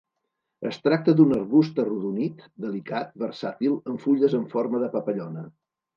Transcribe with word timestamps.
Es 0.69 0.77
tracta 0.85 1.13
d'un 1.19 1.35
arbust 1.35 1.81
arrodonit 1.83 2.41
delicat 2.65 3.13
versàtil 3.25 3.77
amb 3.93 4.03
fulles 4.07 4.37
en 4.41 4.49
forma 4.55 4.83
de 4.87 4.89
papallona. 4.97 5.45